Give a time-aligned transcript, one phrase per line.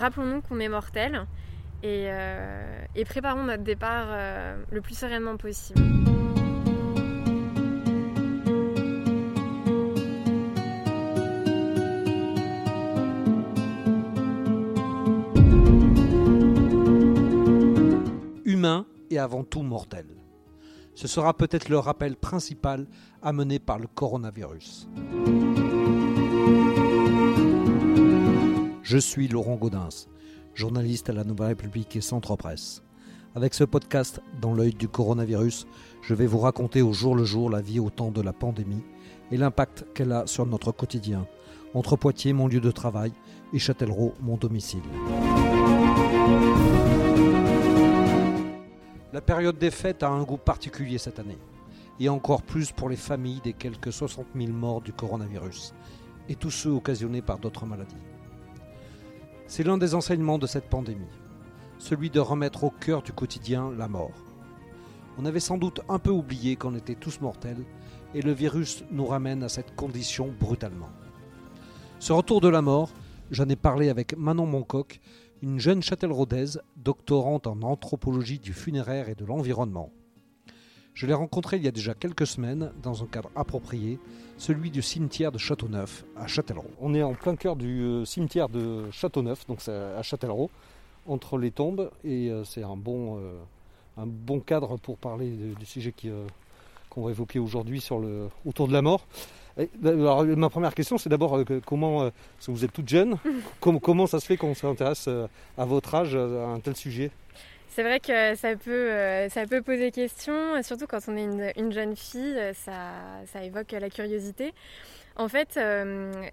[0.00, 1.26] Rappelons-nous qu'on est mortel
[1.82, 2.08] et,
[2.94, 4.08] et, préparons notre départ
[4.70, 5.80] le plus sereinement possible.
[19.10, 20.06] et avant tout mortel.
[20.94, 22.86] Ce sera peut-être le rappel principal
[23.22, 24.88] amené par le coronavirus.
[28.90, 30.08] Je suis Laurent Gaudens,
[30.52, 32.82] journaliste à la Nouvelle République et Centre Presse.
[33.36, 35.68] Avec ce podcast dans l'œil du coronavirus,
[36.02, 38.82] je vais vous raconter au jour le jour la vie au temps de la pandémie
[39.30, 41.28] et l'impact qu'elle a sur notre quotidien,
[41.72, 43.12] entre Poitiers, mon lieu de travail,
[43.52, 44.82] et Châtellerault, mon domicile.
[49.12, 51.38] La période des fêtes a un goût particulier cette année,
[52.00, 55.74] et encore plus pour les familles des quelques 60 000 morts du coronavirus,
[56.28, 57.94] et tous ceux occasionnés par d'autres maladies.
[59.50, 61.10] C'est l'un des enseignements de cette pandémie,
[61.80, 64.14] celui de remettre au cœur du quotidien la mort.
[65.18, 67.64] On avait sans doute un peu oublié qu'on était tous mortels,
[68.14, 70.90] et le virus nous ramène à cette condition brutalement.
[71.98, 72.90] Ce retour de la mort,
[73.32, 75.00] j'en ai parlé avec Manon Moncoq,
[75.42, 79.90] une jeune châtelleraudaise, doctorante en anthropologie du funéraire et de l'environnement.
[80.94, 83.98] Je l'ai rencontrée il y a déjà quelques semaines dans un cadre approprié,
[84.38, 86.70] celui du cimetière de Châteauneuf à Châtellerault.
[86.80, 90.50] On est en plein cœur du euh, cimetière de Châteauneuf, donc c'est à Châtellerault,
[91.06, 93.32] entre les tombes, et euh, c'est un bon, euh,
[93.96, 95.94] un bon cadre pour parler du sujet
[96.88, 99.06] qu'on va évoquer aujourd'hui sur le autour de la mort.
[99.84, 102.10] Alors, ma première question, c'est d'abord euh, comment, euh,
[102.46, 103.16] vous êtes toute jeune,
[103.60, 105.26] comment, ça se fait qu'on s'intéresse euh,
[105.58, 107.10] à votre âge à un tel sujet?
[107.70, 111.96] C'est vrai que ça peut, ça peut poser question, surtout quand on est une, jeune
[111.96, 112.92] fille, ça,
[113.26, 114.52] ça, évoque la curiosité.
[115.16, 115.58] En fait,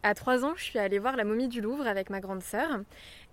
[0.04, 2.82] à trois ans, je suis allée voir la momie du Louvre avec ma grande sœur.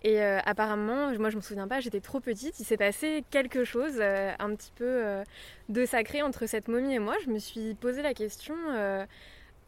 [0.02, 4.00] Et apparemment, moi je me souviens pas, j'étais trop petite, il s'est passé quelque chose
[4.00, 5.22] un petit peu
[5.68, 7.14] de sacré entre cette momie et moi.
[7.24, 8.54] Je me suis posé la question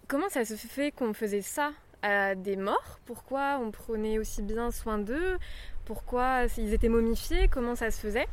[0.09, 1.73] comment ça se fait qu'on faisait ça
[2.03, 3.01] à des morts?
[3.05, 5.39] Pourquoi on prenait aussi bien soin d'eux?
[5.87, 8.27] Pourquoi ils étaient momifiés Comment ça se faisait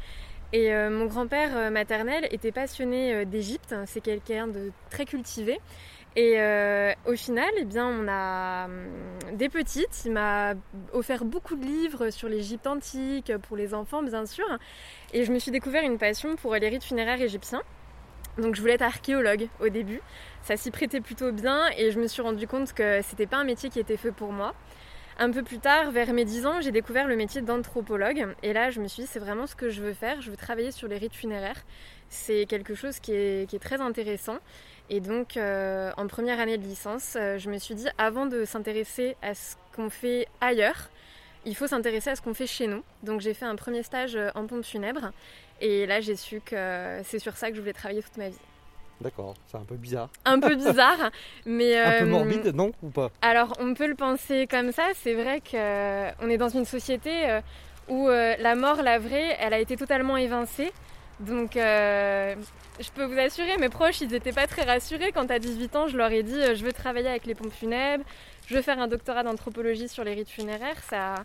[0.53, 5.59] et euh, mon grand-père euh, maternel était passionné euh, d'Égypte, c'est quelqu'un de très cultivé.
[6.15, 6.37] Et
[7.07, 10.03] au final, eh bien, on a hum, des petites.
[10.05, 10.53] Il m'a
[10.91, 14.45] offert beaucoup de livres sur l'Égypte antique pour les enfants, bien sûr.
[15.11, 17.63] Et je me suis découvert une passion pour les rites funéraires égyptiens.
[18.37, 20.01] Donc je voulais être archéologue au début.
[20.43, 23.43] Ça s'y prêtait plutôt bien et je me suis rendu compte que c'était pas un
[23.43, 24.53] métier qui était fait pour moi.
[25.19, 28.27] Un peu plus tard, vers mes 10 ans, j'ai découvert le métier d'anthropologue.
[28.41, 30.21] Et là, je me suis dit, c'est vraiment ce que je veux faire.
[30.21, 31.63] Je veux travailler sur les rites funéraires.
[32.09, 34.37] C'est quelque chose qui est, très intéressant.
[34.89, 38.43] Et donc, euh, en première année de licence, euh, je me suis dit, avant de
[38.43, 40.89] s'intéresser à ce qu'on fait ailleurs,
[41.45, 42.83] il faut s'intéresser à ce qu'on fait chez nous.
[43.03, 45.11] Donc, j'ai fait un premier stage euh, en pompe funèbre.
[45.61, 48.39] Et là, j'ai su que c'est sur ça que je voulais travailler toute ma vie.
[49.03, 50.09] D'accord, c'est un peu bizarre.
[50.23, 51.11] Un peu bizarre,
[51.45, 51.77] mais...
[51.79, 53.11] un peu euh, morbide, non Ou pas?
[53.21, 54.83] Alors, on peut le penser comme ça.
[54.95, 57.41] C'est vrai qu'on euh, est dans une société euh,
[57.89, 60.71] où la mort, la vraie, elle a été totalement évincée.
[61.19, 65.11] Donc, je peux vous assurer, mes proches, ils n'étaient pas très rassurés.
[65.11, 68.05] Quand à 18 ans, je leur ai dit, je veux travailler avec les pompes funèbres,
[68.47, 70.81] je veux faire un doctorat d'anthropologie sur les rites funéraires.
[70.89, 71.15] Ça,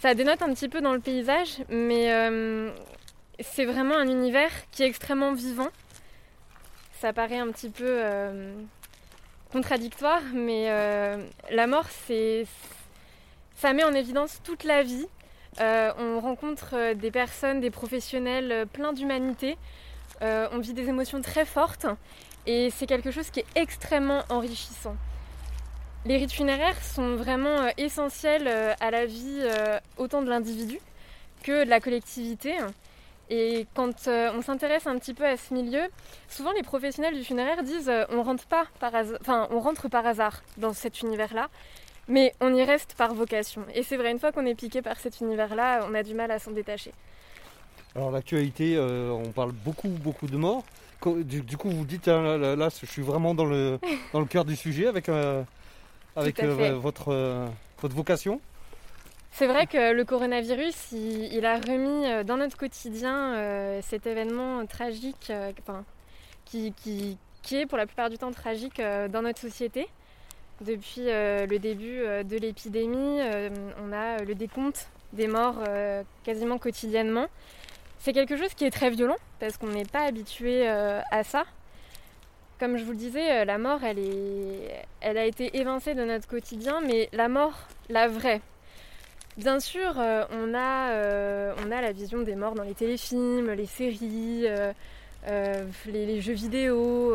[0.00, 2.10] ça dénote un petit peu dans le paysage, mais
[3.40, 5.68] c'est vraiment un univers qui est extrêmement vivant.
[7.00, 8.54] Ça paraît un petit peu euh,
[9.52, 12.46] contradictoire, mais euh, la mort, c'est,
[13.56, 15.06] ça met en évidence toute la vie.
[15.60, 19.58] Euh, on rencontre des personnes, des professionnels pleins d'humanité.
[20.22, 21.86] on vit des émotions très fortes
[22.46, 24.96] et c'est quelque chose qui est extrêmement enrichissant.
[26.06, 29.42] Les rites funéraires sont vraiment essentiels à la vie
[29.98, 30.78] autant de l'individu
[31.42, 32.54] que de la collectivité.
[33.28, 35.82] Et quand euh, on s'intéresse un petit peu à ce milieu,
[36.28, 39.88] souvent les professionnels du funéraire disent euh, on rentre pas par hasard, enfin on rentre
[39.88, 41.48] par hasard dans cet univers-là,
[42.06, 43.62] mais on y reste par vocation.
[43.74, 46.30] Et c'est vrai, une fois qu'on est piqué par cet univers-là, on a du mal
[46.30, 46.92] à s'en détacher.
[47.96, 50.64] Alors l'actualité, euh, on parle beaucoup beaucoup de morts.
[51.04, 53.78] Du, coup, vous dites hein, là, je suis vraiment dans le
[54.12, 55.08] dans le cœur du sujet avec
[56.14, 57.48] avec votre
[57.80, 58.40] votre vocation.
[59.38, 64.64] C'est vrai que le coronavirus, il, a remis euh, dans notre quotidien euh, cet événement
[64.64, 65.52] tragique, euh,
[66.46, 67.18] qui,
[67.52, 69.88] est pour la plupart du temps tragique dans notre société.
[70.62, 73.20] Depuis le début de l'épidémie,
[73.78, 75.62] on a le décompte des morts
[76.24, 77.26] quasiment quotidiennement.
[77.98, 81.44] C'est quelque chose qui est très violent parce qu'on n'est pas habitué à ça.
[82.58, 87.10] Comme je vous le disais, la mort, elle, a été évincée de notre quotidien, mais
[87.12, 88.40] la mort, la vraie,
[89.36, 94.46] Bien sûr, on, a, on a la vision des morts dans les téléfilms, les séries,
[95.86, 97.14] les, jeux vidéo,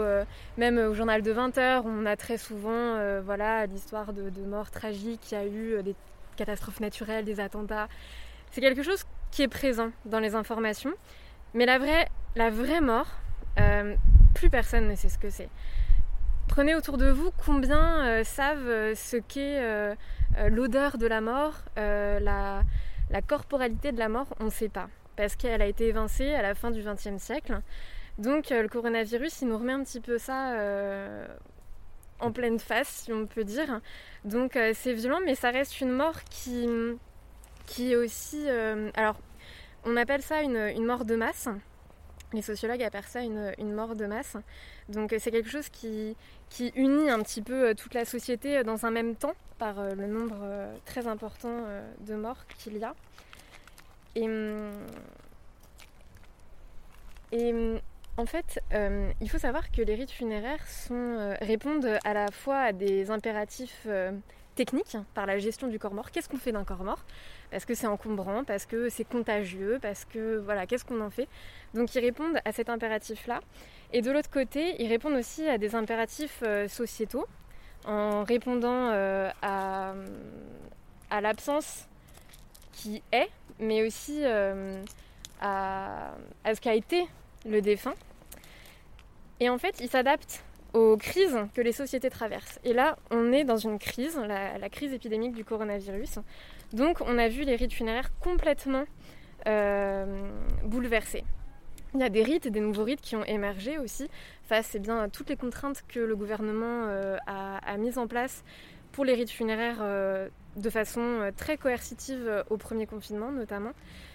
[0.58, 5.36] même au journal de 20h, on a très souvent voilà, l'histoire de, morts tragiques, il
[5.36, 5.96] y a eu des
[6.36, 7.88] catastrophes naturelles, des attentats.
[8.52, 10.94] C'est quelque chose qui est présent dans les informations,
[11.54, 13.08] mais la vraie, mort,
[13.60, 13.96] euh,
[14.36, 15.50] plus personne ne sait ce que c'est.
[16.48, 19.96] Prenez autour de vous combien euh, savent euh, ce qu'est
[20.50, 22.64] l'odeur de la mort, la,
[23.10, 26.42] la, corporalité de la mort, on ne sait pas, parce qu'elle a été évincée à
[26.42, 27.62] la fin du XXe siècle.
[28.18, 30.56] Donc le coronavirus, il nous remet un petit peu ça
[32.20, 33.82] en pleine face, si on peut dire.
[34.26, 36.68] Donc c'est violent, mais ça reste une mort qui,
[37.66, 38.48] qui est aussi...
[38.96, 39.18] alors,
[39.86, 41.50] on appelle ça une, une mort de masse.
[42.34, 44.38] Les sociologues appellent ça une, mort de masse.
[44.90, 46.16] Donc c'est quelque chose qui,
[46.50, 49.80] qui, unit un petit peu euh, toute la société euh, dans un même temps par
[49.80, 50.38] euh, le nombre
[50.86, 51.66] très important
[52.00, 52.96] de morts qu'il y a.
[54.16, 54.72] Et, hum,
[57.34, 57.80] hum,
[58.18, 58.60] en fait,
[59.22, 60.64] il faut savoir que les rites funéraires
[61.42, 63.88] répondent à la fois à des impératifs
[64.64, 66.12] techniques par la gestion du corps mort.
[66.12, 67.04] Qu'est-ce qu'on fait d'un corps mort?
[67.50, 71.28] Parce que c'est encombrant, parce que c'est contagieux, parce que voilà, qu'est-ce qu'on en fait?
[71.74, 73.40] Donc ils répondent à cet impératif-là.
[73.92, 77.26] Et de l'autre côté, ils répondent aussi à des impératifs euh, sociétaux,
[77.86, 79.96] en répondant euh, à,
[81.22, 81.88] l'absence
[82.72, 83.30] qui est,
[83.60, 84.84] mais aussi euh,
[85.42, 86.14] à,
[86.46, 87.08] ce qu'a été
[87.46, 87.96] le défunt.
[89.40, 90.44] Et en fait, ils s'adaptent
[90.74, 92.60] aux crises que les sociétés traversent.
[92.64, 96.20] Et là, on est dans une crise, la, crise épidémique du coronavirus,
[96.74, 98.86] donc on a vu les rites funéraires complètement
[99.48, 100.06] euh,
[100.64, 101.24] bouleversés.
[101.94, 104.10] Il y a des rites, des nouveaux rites qui ont émergé aussi
[104.44, 108.46] face eh bien, à toutes les contraintes que le gouvernement euh, a, mises en place
[108.94, 113.72] pour les rites funéraires euh, de façon très coercitive au premier confinement notamment.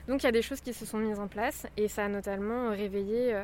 [0.08, 2.08] Donc il y a des choses qui se sont mises en place et ça a
[2.08, 3.42] notamment réveillé,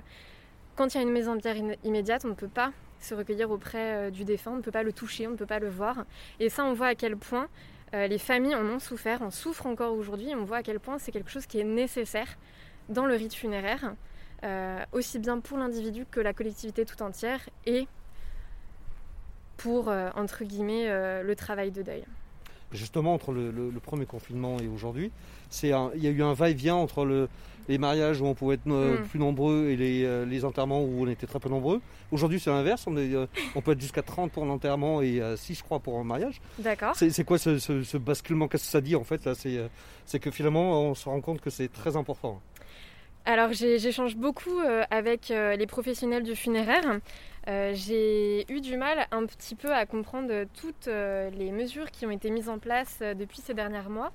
[0.77, 3.51] quand il y a une maison de pierre immédiate, on ne peut pas se recueillir
[3.51, 6.05] auprès du défunt, on ne peut pas le toucher, on ne peut pas le voir.
[6.39, 7.49] Et ça, on voit à quel point
[7.95, 10.35] euh, les familles en ont souffert, en souffrent encore aujourd'hui.
[10.35, 12.39] On voit à quel point c'est quelque chose qui est nécessaire
[12.89, 13.95] dans le rite funéraire,
[14.45, 17.87] euh, aussi bien pour l'individu que la collectivité tout entière et
[19.59, 20.89] pour, euh, entre guillemets,
[21.23, 22.05] le travail de deuil.
[22.73, 25.11] Justement, entre le, premier confinement et aujourd'hui,
[25.63, 25.73] il y
[26.07, 27.29] a eu un va-et-vient entre le,
[27.69, 29.09] les mariages où on pouvait être euh, hmm.
[29.09, 31.81] plus nombreux et euh, les, enterrements où on était très peu nombreux.
[32.11, 32.85] Aujourd'hui, c'est l'inverse.
[32.87, 36.05] On, euh, on, peut être jusqu'à 30 pour l'enterrement et 6, je crois, pour un
[36.05, 36.41] mariage.
[36.59, 36.95] D'accord.
[36.97, 38.49] C'est quoi ce, basculement?
[38.49, 39.35] Qu'est-ce que ça dit en fait là?
[39.35, 42.41] C'est que finalement, on se rend compte que c'est très important.
[43.25, 44.59] Alors j'échange beaucoup
[44.91, 46.99] avec les professionnels du funéraire.
[47.47, 52.31] J'ai eu du mal un petit peu à comprendre toutes les mesures qui ont été
[52.31, 54.13] mises en place depuis ces derniers mois.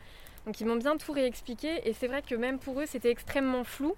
[0.48, 3.66] Donc ils m'ont bien tout réexpliqué et c'est vrai que même pour eux c'était extrêmement
[3.66, 3.96] flou.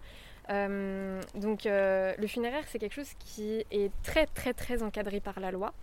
[0.49, 5.39] Euh, donc euh, le funéraire c'est quelque chose qui est très très très encadré par
[5.39, 5.75] la loi.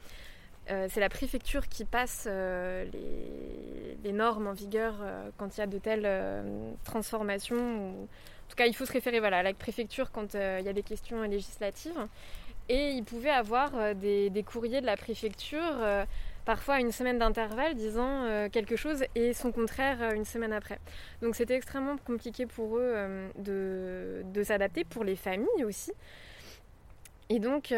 [0.68, 4.94] Euh, c'est la préfecture qui passe les, normes en vigueur
[5.36, 6.08] quand il y a de telles
[6.84, 7.90] transformations.
[7.90, 10.72] En tout cas, il faut se référer voilà, à la préfecture quand il y a
[10.72, 11.98] des questions législatives.
[12.68, 15.76] Et ils pouvaient avoir des, des, courriers de la préfecture
[16.46, 20.78] parfois une semaine d'intervalle disant euh, quelque chose et son contraire euh, une semaine après.
[21.20, 25.92] Donc c'était extrêmement compliqué pour eux euh, de, s'adapter, pour les familles aussi.
[27.28, 27.74] Et donc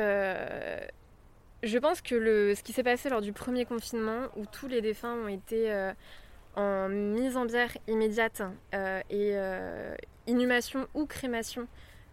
[1.62, 4.82] je pense que le, ce qui s'est passé lors du premier confinement, où tous les
[4.82, 5.74] défunts ont été
[6.54, 8.42] en mise en bière immédiate
[9.08, 9.34] et
[10.26, 11.66] inhumation ou crémation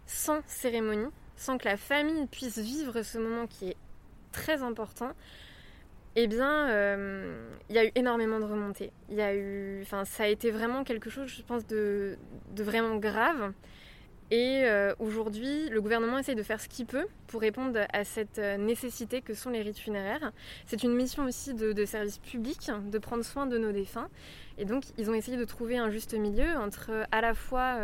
[0.06, 3.76] sans cérémonie, sans que la famille puisse vivre ce moment qui est
[4.32, 5.12] très important,
[6.18, 8.90] eh bien, euh, il y a eu énormément de remontées.
[9.10, 12.16] Il y a eu, enfin, ça a été vraiment quelque chose, je pense, de,
[12.56, 13.52] vraiment grave.
[14.30, 18.38] Et euh, aujourd'hui, le gouvernement essaye de faire ce qu'il peut pour répondre à cette
[18.38, 20.32] euh, nécessité que sont les rites funéraires.
[20.64, 24.08] C'est une mission aussi de, service public, de prendre soin de nos défunts.
[24.56, 27.78] Et donc, ils ont essayé de trouver un juste milieu entre à la fois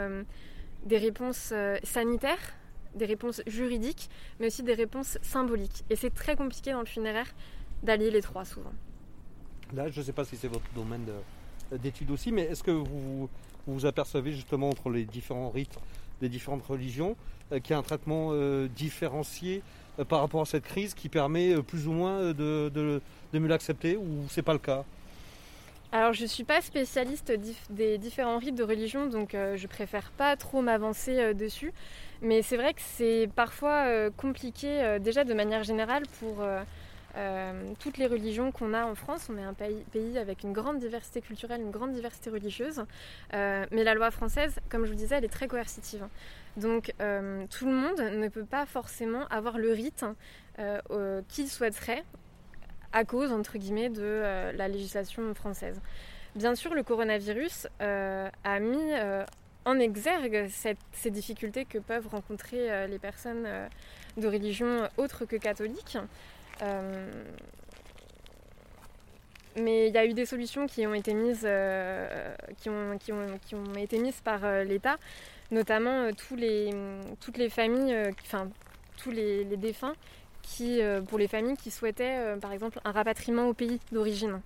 [0.86, 1.52] des réponses
[1.84, 2.56] sanitaires,
[2.94, 4.08] des réponses juridiques,
[4.40, 5.84] mais aussi des réponses symboliques.
[5.90, 7.32] Et c'est très compliqué dans le funéraire
[7.82, 8.72] d'allier les trois souvent.
[9.74, 11.06] Là, je ne sais pas si c'est votre domaine
[11.78, 13.28] d'étude aussi, mais est-ce que vous,
[13.66, 15.78] vous apercevez justement entre les différents rites
[16.20, 17.16] des différentes religions
[17.52, 19.62] euh, qu'il y a un traitement euh, différencié
[19.98, 23.00] euh, par rapport à cette crise qui permet plus ou moins de, de,
[23.32, 24.84] mieux l'accepter ou c'est pas le cas?
[25.92, 27.32] Alors je ne suis pas spécialiste
[27.70, 31.72] des différents rites de religion, donc je préfère pas trop m'avancer dessus.
[32.22, 36.42] Mais c'est vrai que c'est parfois compliqué déjà de manière générale pour
[37.78, 39.28] toutes les religions qu'on a en France.
[39.30, 42.82] On est un pays, pays, avec une grande diversité culturelle, une grande diversité religieuse.
[43.32, 46.06] mais la loi française, comme je vous disais, elle est très coercitive.
[46.56, 50.06] Donc tout le monde ne peut pas forcément avoir le rite
[51.28, 52.02] qu'il souhaiterait
[52.92, 55.80] à cause, entre guillemets, de la législation française.
[56.34, 58.92] Bien sûr, le coronavirus a mis
[59.64, 60.48] en exergue
[60.92, 63.68] ces difficultés que peuvent rencontrer euh, les personnes euh,
[64.16, 65.96] de religion autre que catholique.
[66.62, 67.24] Euh,
[69.56, 71.46] mais il y a eu des solutions qui ont été mises,
[72.58, 74.96] qui, ont, été mises par l'État,
[75.50, 76.70] notamment tous les,
[77.20, 78.48] toutes les familles, enfin
[78.96, 79.92] tous les, les défunts
[80.42, 84.40] qui, pour les familles qui souhaitaient, par exemple, un rapatriement au pays d'origine.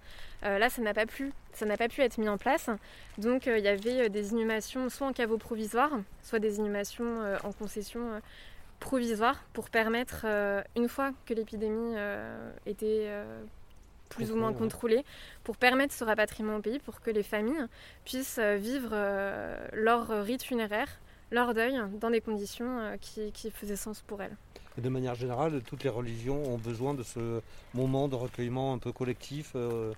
[0.44, 2.70] Euh, là, ça n'a pas pu, ça n'a pas pu être mis en place.
[3.18, 5.90] Donc, euh, il y avait euh, des inhumations soit en caveau provisoire,
[6.22, 8.20] soit des inhumations en concession
[8.78, 10.26] provisoire pour permettre,
[10.76, 11.94] une fois que l'épidémie
[12.66, 13.08] était
[14.10, 15.04] plus ou moins contrôlée,
[15.44, 17.66] pour permettre ce rapatriement au pays, pour que les familles
[18.04, 18.90] puissent vivre
[19.72, 20.88] leur rite funéraire,
[21.30, 24.36] leur deuil, dans des conditions qui, qui faisaient sens pour elles.
[24.78, 27.40] Et de manière générale, toutes les religions ont besoin de ce
[27.74, 29.92] moment de recueillement un peu collectif euh,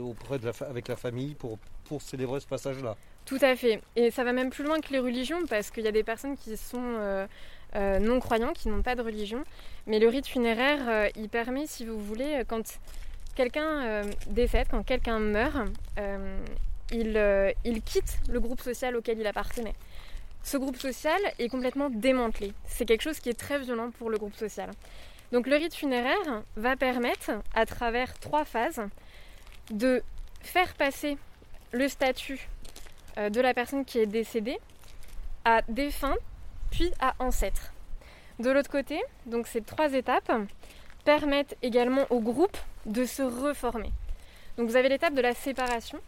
[0.00, 1.58] auprès de la, avec la famille pour,
[2.00, 2.96] célébrer ce passage-là.
[3.26, 3.80] Tout à fait.
[3.94, 6.36] Et ça va même plus loin que les religions parce qu'il y a des personnes
[6.36, 7.26] qui sont euh,
[7.76, 9.44] euh, non croyants, qui n'ont pas de religion.
[9.86, 12.78] Mais le rite funéraire, il permet, si vous voulez, quand
[13.34, 15.56] quelqu'un décède, quand quelqu'un meurt,
[16.92, 19.74] il quitte le groupe social auquel il appartenait.
[20.42, 22.52] Ce groupe social est complètement démantelé.
[22.66, 24.70] C'est quelque chose qui est très violent pour le groupe social.
[25.32, 28.82] Donc le rite funéraire va permettre, à travers trois phases,
[29.70, 30.02] de
[30.40, 31.18] faire passer
[31.72, 32.48] le statut
[33.18, 34.58] euh, de la personne qui est décédée
[35.44, 36.16] à défunt,
[36.70, 37.72] puis à ancêtre.
[38.38, 40.32] De l'autre côté, donc ces trois étapes
[41.04, 43.90] permettent également au groupe de se reformer.
[44.56, 46.00] Donc vous avez l'étape de la séparation.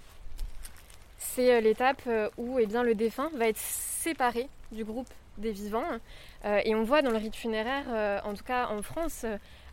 [1.18, 5.52] C'est euh, l'étape euh, où eh bien, le défunt va être séparé du groupe des
[5.52, 5.86] vivants.
[6.44, 9.24] et on voit dans le rite funéraire, en tout cas en France,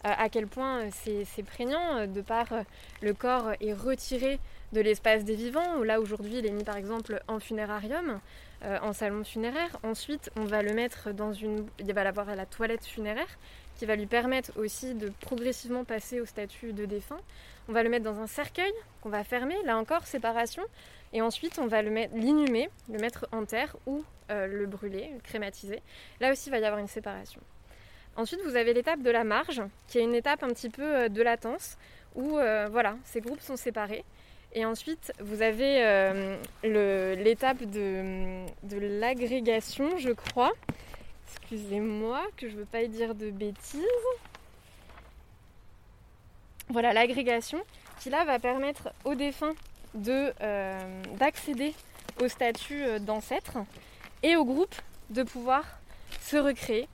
[0.05, 0.89] euh, à quel point euh,
[1.25, 2.47] c'est prégnant, euh, de par
[3.01, 4.39] le corps est retiré
[4.71, 8.19] de l'espace des vivants, là aujourd'hui il est mis par exemple en funérarium,
[8.81, 9.77] en salon funéraire.
[9.83, 11.67] Ensuite on va le mettre dans une...
[11.79, 13.27] il va l'avoir à la toilette funéraire
[13.77, 17.19] qui va lui permettre aussi de progressivement passer au statut de défunt.
[17.69, 20.63] On va le mettre dans un cercueil qu'on va fermer, là encore séparation,
[21.15, 25.81] et ensuite on va l'inhumer, le mettre en terre ou le brûler, le crématiser.
[26.19, 27.41] Là aussi il va y avoir une séparation.
[28.17, 31.09] Ensuite, vous avez l'étape de la marge, qui est une étape un petit peu euh,
[31.09, 31.77] de latence,
[32.15, 34.05] où euh, voilà, ces groupes sont séparés.
[34.53, 38.45] Et ensuite, vous avez euh, l'étape de,
[38.99, 40.53] l'agrégation, je crois.
[41.27, 43.83] Excusez-moi que je ne veux pas y dire de bêtises.
[46.69, 47.61] Voilà, l'agrégation,
[47.99, 49.55] qui là va permettre aux défunts
[49.95, 51.73] d'accéder
[52.21, 53.57] au statut d'ancêtre
[54.23, 54.75] et au groupe
[55.09, 55.63] de pouvoir
[56.21, 56.87] se recréer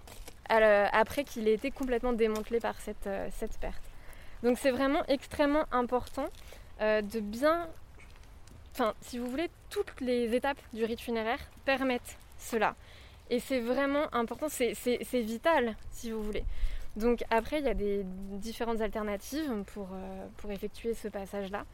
[0.91, 3.81] après qu'il ait été complètement démantelé par cette, euh, cette perte.
[4.43, 6.27] Donc c'est vraiment extrêmement important
[6.81, 7.67] euh, de bien...
[8.73, 12.75] Enfin, si vous voulez, toutes les étapes du rite funéraire permettent cela.
[13.29, 14.73] Et c'est vraiment important, c'est
[15.13, 16.43] vital, si vous voulez.
[16.95, 21.65] Donc après, il y a des différentes alternatives pour, euh, pour effectuer ce passage-là.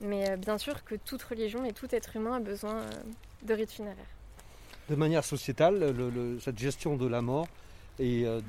[0.00, 2.82] Mais bien sûr que toute religion et tout être humain a besoin
[3.42, 4.06] de rite funéraire.
[4.88, 5.94] De manière sociétale,
[6.40, 7.48] cette gestion de la mort,
[7.98, 8.40] et euh,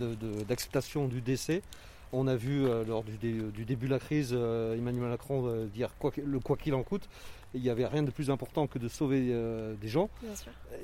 [0.48, 1.62] d'acceptation du décès.
[2.14, 3.18] On a vu euh, lors du,
[3.66, 7.08] début de la crise euh, Emmanuel Macron dire quoi, le quoi qu'il en coûte.
[7.54, 9.34] Il n'y avait rien de plus important que de sauver
[9.80, 10.10] des gens.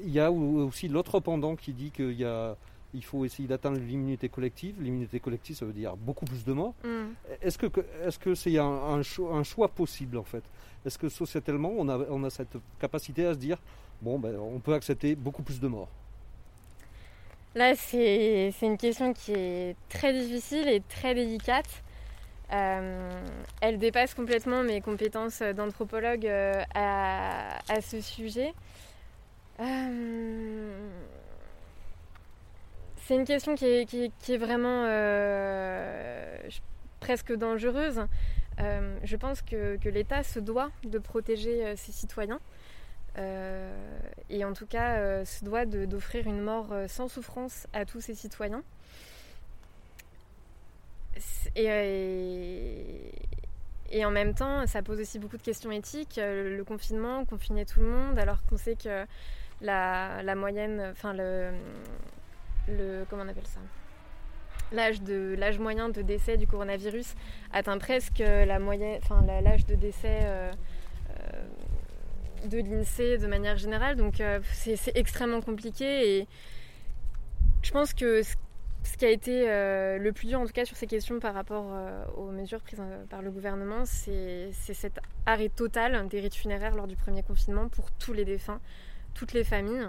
[0.03, 2.55] Il y a aussi l'autre pendant qui dit qu'il y a
[2.93, 4.75] il faut essayer d'atteindre l'immunité collective.
[4.81, 6.73] L'immunité collective, ça veut dire beaucoup plus de morts.
[6.83, 7.13] Mm.
[7.41, 7.67] Est-ce que
[8.05, 10.43] est-ce que c'est un, un, choix, un, choix, possible en fait?
[10.85, 13.57] Est-ce que sociétalement, on a, on a cette capacité à se dire
[14.01, 15.89] bon, ben, on peut accepter beaucoup plus de morts?
[17.55, 21.83] Là, c'est une question qui est très difficile et très délicate.
[22.51, 23.11] Euh,
[23.61, 28.53] elle dépasse complètement mes compétences d'anthropologue euh, à, ce sujet.
[29.59, 30.89] Euh,
[33.05, 34.85] c'est une question qui est, vraiment
[36.99, 38.01] presque dangereuse.
[38.57, 42.39] je pense que, l'État se doit de protéger ses citoyens.
[43.17, 47.85] Euh, et en tout cas euh, se doit d'offrir une mort euh, sans souffrance à
[47.85, 48.63] tous ses citoyens.
[51.55, 53.11] Et,
[53.91, 56.15] et, en même temps, ça pose aussi beaucoup de questions éthiques.
[56.17, 59.05] Le, confinement, confiner tout le monde, alors qu'on sait que
[59.61, 61.51] la, la moyenne, enfin le,
[62.67, 63.59] le, comment on appelle ça?
[64.71, 67.15] L'âge de l'âge moyen de décès du coronavirus
[67.51, 70.21] atteint presque la moyenne, enfin l'âge de décès
[72.45, 73.97] de l'INSEE de manière générale.
[73.97, 76.27] Donc c'est extrêmement compliqué et
[77.61, 78.21] je pense que
[78.83, 81.33] ce qui a été euh, le plus dur, en tout cas sur ces questions par
[81.33, 86.35] rapport euh, aux mesures prises euh, par le gouvernement, c'est cet arrêt total des rites
[86.35, 88.59] funéraires lors du premier confinement pour tous les défunts,
[89.13, 89.87] toutes les familles.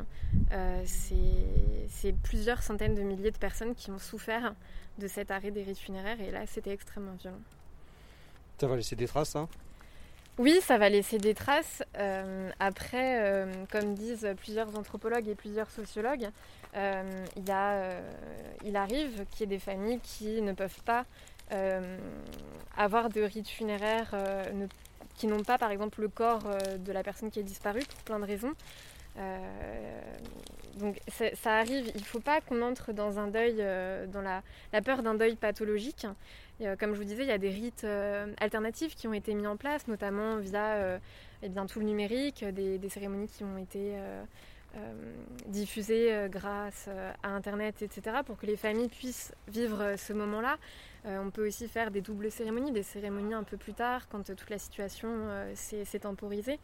[0.85, 4.55] c'est plusieurs centaines de milliers de personnes qui ont souffert
[4.99, 7.41] de cet arrêt des rites funéraires et là, c'était extrêmement violent.
[8.59, 9.49] Ça va laisser des traces, hein?
[10.39, 11.83] Oui, ça va laisser des traces.
[12.59, 16.29] après, comme disent plusieurs anthropologues et plusieurs sociologues,
[16.77, 18.01] euh, il, euh,
[18.65, 21.05] il arrive qu'il y ait des familles qui ne peuvent pas
[21.53, 21.99] euh,
[22.77, 24.15] avoir de rites funéraires,
[25.17, 26.43] qui n'ont pas par exemple le corps
[26.79, 28.53] de la personne qui est disparue pour plein de raisons.
[30.79, 30.99] Donc
[31.35, 33.57] ça arrive, il ne faut pas qu'on entre dans un deuil,
[34.09, 34.43] dans la,
[34.83, 36.07] peur d'un deuil pathologique.
[36.81, 37.87] comme je vous disais, il y a des rites
[38.41, 40.99] alternatifs qui ont été mis en place, notamment via
[41.43, 43.95] eh bien, tout le numérique, des, cérémonies qui ont été
[44.77, 44.93] euh,
[45.47, 50.59] diffusée euh, grâce euh, à Internet, etc., pour que les familles puissent vivre ce moment-là.
[51.05, 54.51] On peut aussi faire des doubles cérémonies, des cérémonies un peu plus tard, quand toute
[54.51, 55.11] la situation
[55.55, 56.59] s'est temporisée.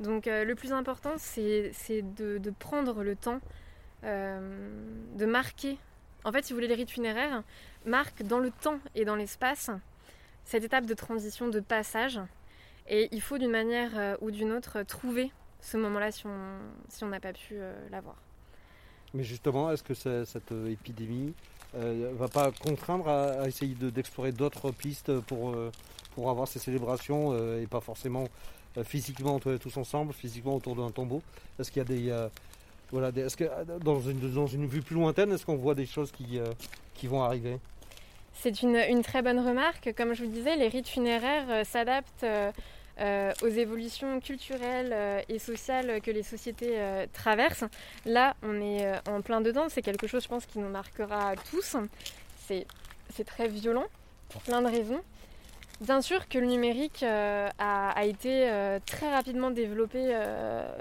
[0.00, 3.40] Donc le plus important, c'est de, prendre le temps
[4.02, 5.78] de marquer.
[6.24, 7.42] En fait, si vous voulez, les rites funéraires
[7.86, 9.70] marquent dans le temps et dans l'espace
[10.44, 12.20] cette étape de transition, de passage.
[12.88, 17.32] Et il faut d'une manière ou d'une autre trouver ce moment-là si on n'a pas
[17.32, 18.16] pu euh, l'avoir.
[19.14, 21.34] Mais justement, est-ce que cette euh, épidémie
[21.76, 25.54] euh, va pas contraindre à, essayer d'explorer d'autres pistes pour,
[26.14, 28.28] pour avoir ces célébrations et pas forcément
[28.84, 31.22] physiquement tous ensemble, physiquement autour d'un tombeau
[31.58, 32.28] Est-ce qu'il y a des...
[32.92, 33.44] voilà, est-ce que
[33.80, 36.38] dans une, dans une vue plus lointaine, est-ce qu'on voit des choses qui,
[36.94, 37.58] qui vont arriver?
[38.34, 39.92] C'est une, une, très bonne remarque.
[39.96, 42.24] Comme je vous disais, les rites funéraires s'adaptent
[43.00, 47.64] euh, aux évolutions culturelles euh, et sociales que les sociétés euh, traversent.
[48.04, 49.68] Là, on est en plein dedans.
[49.68, 51.76] C'est quelque chose, je pense, qui nous marquera tous.
[52.46, 53.86] C'est très violent
[54.30, 55.00] pour plein de raisons.
[55.80, 58.50] Bien sûr que le numérique a, été
[58.84, 60.12] très rapidement développé,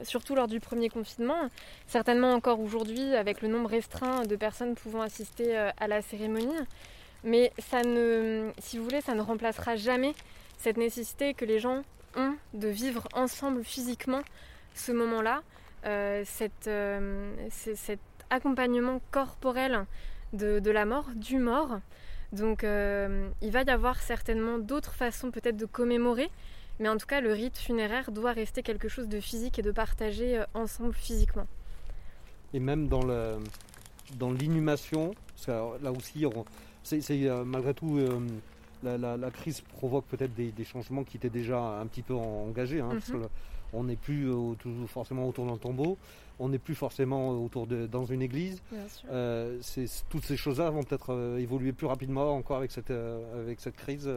[0.01, 1.49] surtout lors du premier confinement,
[1.87, 6.55] certainement encore aujourd'hui avec le nombre restreint de personnes pouvant assister à la cérémonie.
[7.23, 7.51] Mais
[8.59, 10.15] si vous voulez, ça ne remplacera jamais
[10.57, 11.83] cette nécessité que les gens
[12.53, 14.21] de vivre ensemble physiquement
[14.73, 15.41] ce moment-là,
[15.85, 16.23] euh,
[16.67, 17.99] euh, cet
[18.29, 19.85] accompagnement corporel
[20.33, 21.79] de, la mort, du mort.
[22.33, 26.29] Donc euh, il va y avoir certainement d'autres façons peut-être de commémorer,
[26.79, 29.71] mais en tout cas le rite funéraire doit rester quelque chose de physique et de
[29.71, 31.47] partager ensemble physiquement.
[32.53, 33.37] Et même dans le
[34.17, 35.13] dans l'inhumation,
[35.47, 36.25] là aussi,
[36.83, 37.99] c'est malgré tout
[38.97, 42.79] la, crise provoque peut-être des, changements qui étaient déjà un petit peu engagés.
[42.79, 43.27] Hein, mhm.
[43.73, 44.29] on n'est plus
[44.87, 45.97] forcément autour d'un tombeau,
[46.39, 48.61] on n'est plus forcément autour de, dans une église.
[49.09, 49.59] Euh,
[50.09, 53.75] toutes ces choses-là vont peut-être euh, évoluer plus rapidement encore avec cette, euh, avec cette
[53.75, 54.09] crise.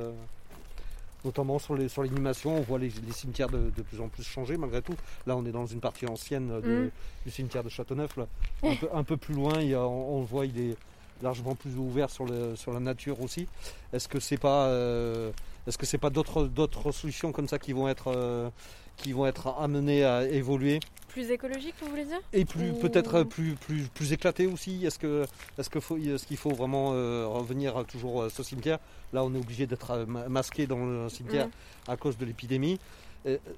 [1.25, 4.97] notamment sur, l'inhumation, on voit les, cimetières de, plus en plus changer malgré tout.
[5.27, 6.91] Là, on est dans une partie ancienne mhm.
[7.25, 8.19] du cimetière de Châteauneuf.
[8.93, 10.77] Un, peu, plus loin, il on, voit il est,
[11.23, 13.47] largement plus ouvert sur, le, sur la nature aussi.
[13.93, 15.31] Est-ce que c'est pas, euh,
[15.67, 18.51] est-ce que c'est pas d'autres, d'autres solutions comme ça qui vont être, euh,
[18.97, 20.81] qui vont être amenées à évoluer?
[21.09, 22.21] Plus écologique, vous voulez dire?
[22.33, 24.87] Et plus, peut-être plus, plus, plus éclaté aussi?
[24.87, 25.27] Est-ce que,
[25.59, 28.79] est-ce que faut, est-ce qu'il faut vraiment euh, revenir toujours à ce cimetière?
[29.13, 31.49] Là, on est obligé d'être masqué dans le cimetière
[31.89, 32.79] à cause de l'épidémie.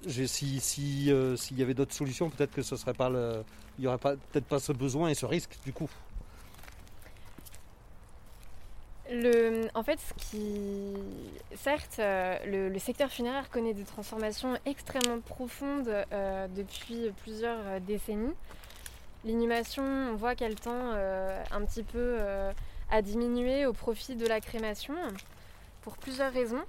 [0.06, 3.44] si s'il si, y avait d'autres solutions, peut-être que ce serait pas le,
[3.78, 5.88] il n'y aurait pas, peut-être pas ce besoin et ce risque du coup.
[9.74, 10.94] En fait, ce qui,
[11.56, 18.34] certes, euh, le, secteur funéraire connaît des transformations extrêmement profondes euh, depuis plusieurs euh, décennies.
[19.24, 22.18] L'inhumation, on voit qu'elle tend un petit peu
[22.90, 24.94] à diminuer au profit de la crémation
[25.82, 26.64] pour plusieurs raisons.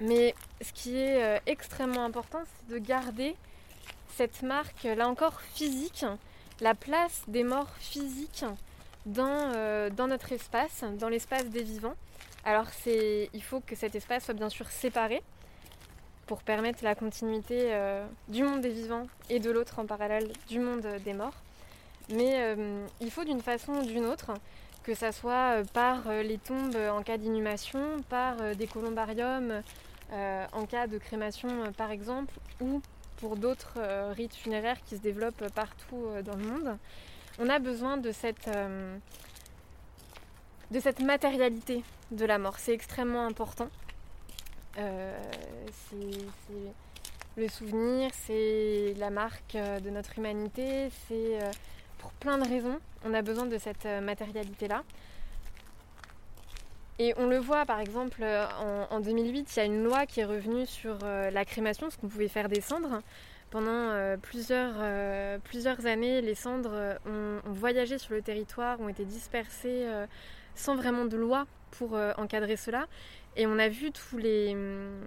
[0.00, 3.36] Mais ce qui est extrêmement important, c'est de garder
[4.16, 6.04] cette marque, là encore physique,
[6.60, 8.44] la place des morts physiques
[9.06, 11.94] dans, euh, dans notre espace, dans l'espace des vivants.
[12.44, 15.22] Alors il faut que cet espace soit bien sûr séparé
[16.26, 20.58] pour permettre la continuité euh, du monde des vivants et de l'autre en parallèle du
[20.58, 21.34] monde des morts.
[22.10, 24.32] Mais euh, il faut d'une façon ou d'une autre,
[24.84, 29.62] que ça soit par les tombes en cas d'inhumation, par des columbariums
[30.12, 32.80] en cas de crémation par exemple, ou
[33.16, 33.80] pour d'autres
[34.12, 36.78] rites funéraires qui se développent partout dans le monde,
[37.38, 38.96] on a besoin de cette, euh,
[40.70, 42.58] de cette matérialité de la mort.
[42.58, 43.68] C'est extrêmement important.
[44.78, 45.18] Euh,
[45.88, 51.38] c'est le souvenir, c'est la marque euh, de notre humanité, c'est
[51.98, 54.84] pour plein de raisons, on a besoin de cette matérialité-là.
[56.98, 58.24] Et on le voit par exemple
[58.90, 62.08] en, 2008, il y a une loi qui est revenue sur la crémation, ce qu'on
[62.08, 62.62] pouvait faire des
[63.56, 64.74] Pendant plusieurs,
[65.40, 69.86] plusieurs années, les cendres ont, voyagé sur le territoire, ont été dispersées
[70.54, 72.86] sans vraiment de loi pour euh, encadrer cela.
[73.36, 75.00] Et on a vu tous les, hum,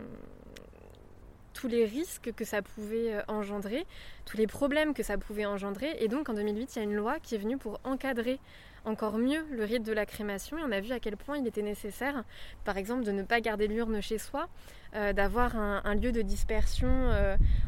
[1.53, 3.85] tous les risques que ça pouvait euh, engendrer,
[4.25, 5.97] tous les problèmes que ça pouvait engendrer.
[5.99, 8.39] Et donc en 2008, il y a une loi qui est venue pour encadrer
[8.85, 10.57] encore mieux le rite de la crémation.
[10.57, 12.23] Et on a vu à quel point il était nécessaire,
[12.63, 14.47] par exemple, de ne pas garder l'urne chez soi,
[14.95, 17.11] euh, d'avoir un, lieu de dispersion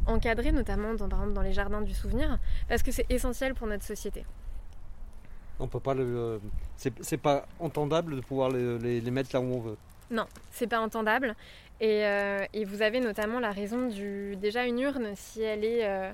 [0.06, 3.68] encadré, notamment dans, par exemple, dans les jardins du souvenir, parce que c'est essentiel pour
[3.68, 4.26] notre société.
[5.62, 6.42] On peut pas le.
[6.76, 9.78] C'est pas entendable de pouvoir les, mettre là où on veut.
[10.10, 11.36] Non, c'est pas entendable.
[11.82, 14.36] Euh, et, vous avez notamment la raison du.
[14.38, 16.12] Déjà, une urne, si elle est euh,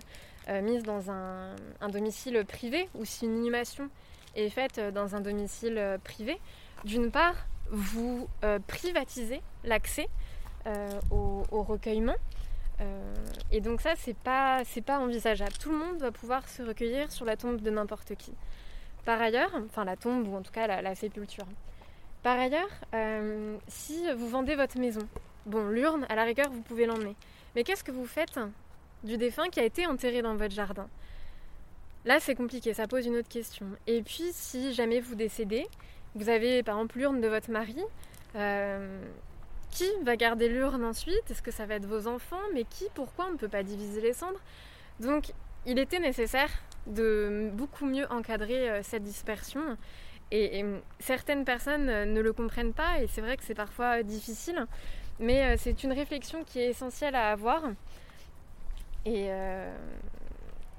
[0.49, 1.55] euh, mise dans un,
[1.89, 3.89] domicile privé ou si une inhumation
[4.35, 6.39] est faite dans un domicile privé,
[6.83, 7.35] d'une part,
[7.69, 8.27] vous
[8.67, 10.07] privatisez l'accès
[11.11, 12.15] au, recueillement.
[13.51, 15.53] et donc, ça, c'est pas, pas envisageable.
[15.59, 18.33] Tout le monde va pouvoir se recueillir sur la tombe de n'importe qui.
[19.07, 21.45] Par ailleurs, enfin la tombe ou en tout cas la, sépulture.
[22.23, 25.07] Par ailleurs, euh, si vous vendez votre maison,
[25.45, 27.15] bon, l'urne, à la rigueur, vous pouvez l'emmener.
[27.55, 28.37] Mais qu'est-ce que vous faites
[29.05, 30.89] du défunt qui a été enterré dans votre jardin?
[32.07, 33.65] Là, c'est compliqué, ça pose une autre question.
[33.85, 35.67] Et puis, si jamais vous décédez,
[36.15, 37.75] vous avez par exemple l'urne de votre mari,
[38.37, 39.01] euh,
[39.71, 41.29] qui va garder l'urne ensuite?
[41.29, 42.39] Est-ce que ça va être vos enfants?
[42.53, 42.85] Mais qui?
[42.93, 44.39] Pourquoi On ne peut pas diviser les cendres?
[45.01, 45.33] Donc,
[45.65, 46.49] il était nécessaire
[46.85, 49.75] de beaucoup mieux encadrer euh, cette dispersion.
[50.31, 50.63] Et,
[50.99, 54.65] certaines personnes euh, ne le comprennent pas et c'est vrai que c'est parfois difficile,
[55.19, 57.63] mais c'est une réflexion qui est essentielle à avoir.
[59.05, 59.29] Et,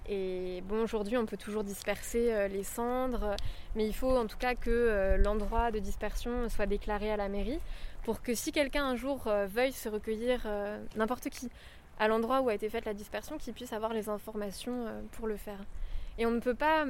[0.08, 3.36] et bon, aujourd'hui, on peut toujours disperser les cendres,
[3.74, 7.60] mais il faut en tout cas que l'endroit de dispersion soit déclaré à la mairie
[8.04, 10.46] pour que si quelqu'un un jour veuille se recueillir,
[10.96, 11.50] n'importe qui,
[11.98, 15.36] à l'endroit où a été faite la dispersion, qu'il puisse avoir les informations pour le
[15.36, 15.58] faire.
[16.18, 16.86] Et on ne peut pas,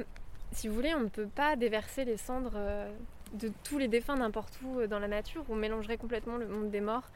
[0.51, 2.91] si vous voulez, on ne peut pas déverser les cendres euh,
[3.33, 5.45] de tous les défunts n'importe où euh, dans la nature.
[5.49, 7.09] On mélangerait complètement le monde des morts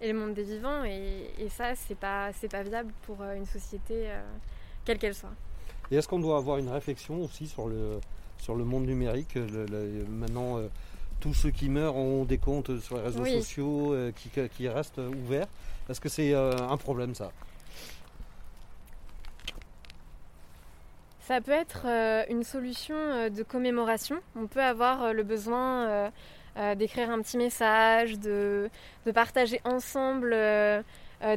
[0.00, 0.84] et le monde des vivants.
[0.84, 4.08] Et, ça, c'est pas, c'est pas viable pour euh, une société
[4.84, 5.34] quelle qu'elle soit.
[5.90, 8.00] Et est-ce qu'on doit avoir une réflexion aussi sur le,
[8.38, 9.36] sur le monde numérique
[10.08, 10.60] Maintenant,
[11.20, 15.48] tous ceux qui meurent ont des comptes sur les réseaux sociaux qui, qui, restent ouverts?
[15.88, 17.30] Est-ce que c'est un problème ça?
[21.28, 24.16] Ça peut être euh, une solution euh, de commémoration.
[24.34, 26.10] On peut avoir euh, le besoin
[26.76, 28.68] d'écrire un petit message, de,
[29.14, 30.34] partager ensemble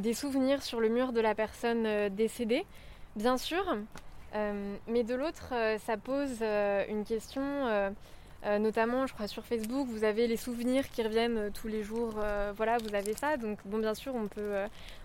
[0.02, 2.66] des souvenirs sur le mur de la personne décédée,
[3.16, 3.64] bien sûr.
[4.34, 5.54] Mais de l'autre,
[5.86, 6.42] ça pose
[6.90, 7.94] une question,
[8.46, 12.16] notamment, je crois, sur Facebook, vous avez les souvenirs qui reviennent tous les jours.
[12.56, 13.38] voilà, vous avez ça.
[13.38, 14.54] Donc, bon, bien sûr, on peut,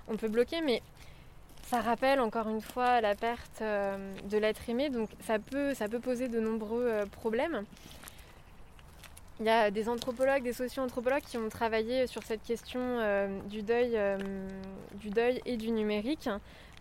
[0.08, 0.82] on peut bloquer, mais
[1.66, 5.88] ça rappelle encore une fois la perte euh, de l'être aimé, donc ça peut, ça
[5.88, 7.64] peut poser de nombreux euh, problèmes.
[9.38, 13.62] Il y a des anthropologues, des socio-anthropologues qui ont travaillé sur cette question euh, du,
[13.62, 13.98] deuil,
[14.94, 16.30] du deuil et du numérique,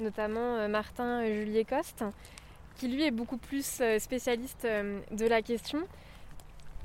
[0.02, 2.06] notamment Martin Juliet Coste,
[2.78, 5.80] qui lui est beaucoup plus spécialiste de la question.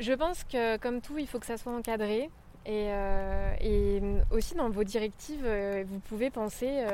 [0.00, 2.30] Je pense que comme tout, il faut que ça soit encadré.
[2.66, 2.90] Et,
[4.32, 5.46] aussi dans vos directives,
[5.86, 6.84] vous pouvez penser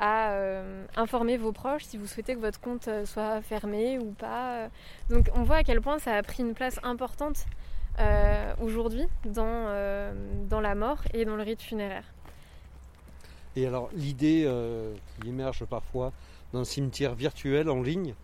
[0.00, 4.12] à euh, informer vos proches si vous souhaitez que votre compte euh, soit fermé ou
[4.12, 4.68] pas.
[5.10, 7.44] Donc on voit à quel point ça a pris une place importante
[7.98, 9.66] euh, aujourd'hui dans,
[10.48, 12.04] dans la mort et dans le rite funéraire.
[13.56, 14.48] Et alors l'idée
[15.20, 16.12] qui émerge parfois
[16.52, 18.14] d'un cimetière virtuel en ligne,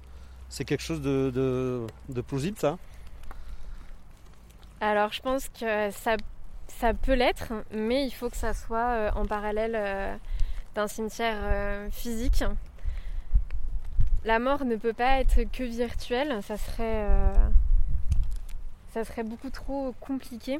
[0.49, 1.31] c'est quelque chose de,
[2.09, 2.79] de, plausible ça?
[4.81, 6.17] Alors je pense que ça,
[6.69, 10.19] ça peut l'être, mais il faut que ça soit en parallèle
[10.77, 12.45] d'un cimetière euh, physique.
[14.25, 17.33] La mort ne peut pas être que virtuelle, ça serait, euh,
[18.97, 20.59] ça serait beaucoup trop compliqué.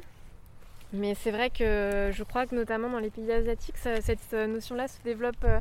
[0.93, 5.01] Mais c'est vrai que je crois que notamment dans les pays asiatiques, cette notion-là se
[5.03, 5.59] développe euh,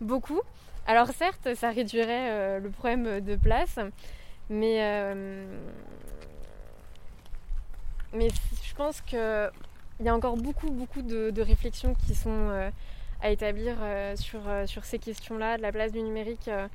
[0.00, 0.40] beaucoup.
[0.86, 3.78] Alors certes, ça réduirait le problème de place,
[4.48, 5.14] mais,
[8.12, 8.28] mais
[8.64, 9.18] je pense qu'il
[10.00, 12.70] y a encore beaucoup, beaucoup de, réflexions qui sont
[13.22, 16.68] à établir euh, sur, euh, sur ces questions-là, de la place du numérique euh,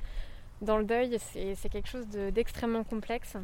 [0.60, 1.18] dans le deuil.
[1.20, 3.36] C'est quelque chose d'extrêmement complexe.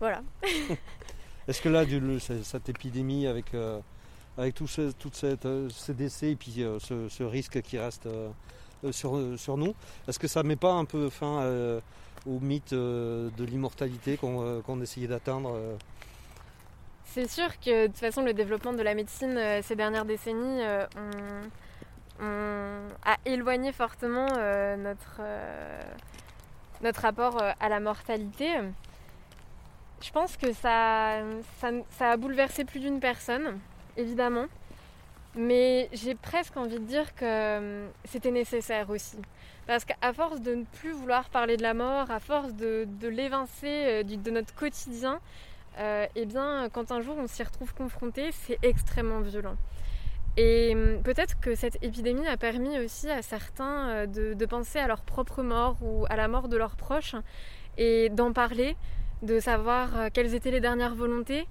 [0.00, 0.22] Voilà.
[1.48, 1.84] Est-ce que là,
[2.42, 3.52] cette épidémie avec,
[4.38, 8.08] avec tous ces, toutes ces décès et puis ce, risque qui reste
[8.90, 9.74] sur, sur nous,
[10.08, 11.46] est-ce que ça ne met pas un peu fin
[12.26, 15.76] au mythe de l'immortalité qu'on essayait d'atteindre
[17.06, 20.62] c'est sûr que de toute façon le développement de la médecine ces dernières décennies
[22.20, 24.26] a éloigné fortement
[24.78, 25.20] notre,
[26.82, 28.48] notre rapport à la mortalité.
[30.00, 31.22] Je pense que ça,
[31.60, 33.58] ça, a bouleversé plus d'une personne,
[33.96, 34.46] évidemment.
[35.36, 39.16] Mais j'ai presque envie de dire que euh, c'était nécessaire aussi.
[39.66, 43.66] Parce qu'à force de ne plus vouloir parler de la mort, à force de, l'évincer
[43.66, 45.20] euh, de notre quotidien,
[45.78, 49.56] euh, eh bien, quand un jour on s'y retrouve confronté, c'est extrêmement violent.
[50.36, 54.86] Et hum, peut-être que cette épidémie a permis aussi à certains de, de, penser à
[54.86, 57.16] leur propre mort ou à la mort de leurs proches
[57.76, 58.76] et d'en parler,
[59.24, 61.46] de savoir euh, quelles étaient les dernières volontés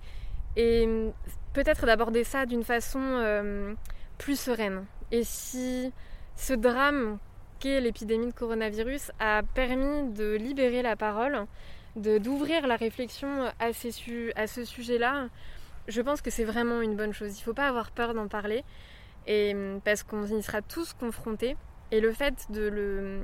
[0.55, 1.12] et mm,
[1.53, 3.73] peut-être d'aborder ça d'une façon euh,
[4.17, 4.86] plus sereine.
[5.12, 5.91] Et si
[6.36, 7.17] ce drame
[7.59, 11.45] qu'est l'épidémie de coronavirus a permis de libérer la parole,
[11.95, 15.29] d'ouvrir la réflexion à, à ce sujet-là,
[15.88, 17.38] je pense que c'est vraiment une bonne chose.
[17.38, 18.63] Il ne faut pas avoir peur d'en parler,
[19.27, 21.55] et, mm, parce qu'on y sera tous confrontés.
[21.91, 23.19] Et le fait de le,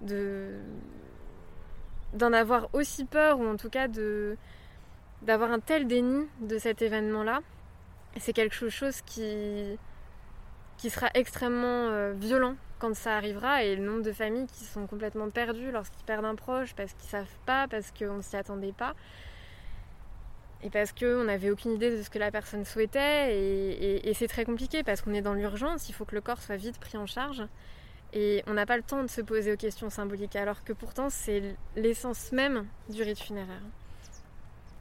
[0.00, 0.52] de,
[2.12, 4.36] d'en avoir aussi peur, ou en tout cas de
[5.22, 7.40] d'avoir un tel déni de cet événement-là,
[8.18, 9.76] c'est quelque chose qui,
[10.76, 14.86] qui sera extrêmement euh, violent quand ça arrivera et le nombre de familles qui sont
[14.86, 18.94] complètement perdues lorsqu'ils perdent un proche parce qu'ils savent pas, parce qu'on s'y attendait pas
[20.62, 23.34] et parce qu'on n'avait aucune idée de ce que la personne souhaitait
[24.04, 26.56] et c'est très compliqué parce qu'on est dans l'urgence, il faut que le corps soit
[26.56, 27.42] vite pris en charge.
[28.14, 31.10] Et on n'a pas le temps de se poser aux questions symboliques, alors que pourtant
[31.10, 33.60] c'est l'essence même du rite funéraire.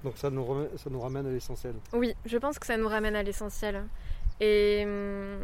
[0.04, 0.46] Donc ça nous,
[0.78, 3.84] ça nous ramène à l'essentiel Oui, je pense que ça nous ramène à l'essentiel.
[4.40, 5.40] Et, hum,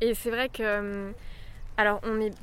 [0.00, 1.08] et c'est vrai que...
[1.08, 1.14] Hum,
[1.78, 2.34] alors, on est,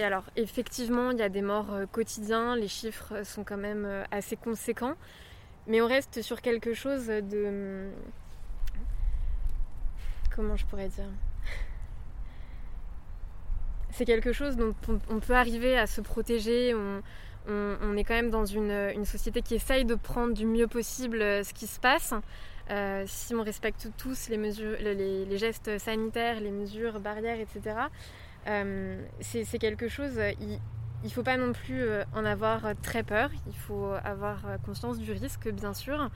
[0.00, 4.02] alors, effectivement, il y a des morts euh, quotidiens, les chiffres sont quand même euh,
[4.10, 4.94] assez conséquents,
[5.66, 7.46] mais on reste sur quelque chose de...
[7.46, 7.92] Hum,
[10.34, 11.08] comment je pourrais dire?
[13.90, 14.74] C'est quelque chose dont
[15.08, 16.74] on, peut arriver à se protéger.
[16.74, 21.42] On, est quand même dans une, société qui essaye de prendre du mieux possible euh,
[21.42, 22.12] ce qui se passe.
[22.70, 27.76] Euh, si on respecte tous les, gestes sanitaires, les mesures barrières, etc.,
[28.46, 30.20] euh, c'est quelque chose.
[30.40, 30.60] Il,
[31.04, 31.82] ne faut pas non plus
[32.14, 33.30] en avoir très peur.
[33.46, 36.10] Il faut avoir conscience du risque, bien sûr.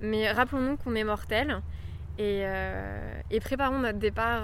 [0.00, 1.60] Mais rappelons-nous qu'on est mortel
[2.18, 2.44] et,
[3.40, 4.42] préparons notre départ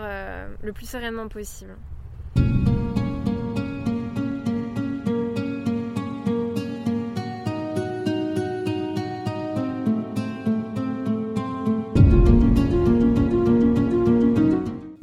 [0.63, 1.75] le plus sereinement possible.